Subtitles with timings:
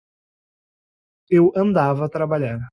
[1.29, 2.61] Eu andava a trabalhar.